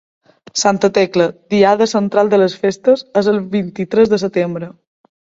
[0.61, 4.71] Santa Tecla, diada central de les festes, és el vint-i-tres de setembre.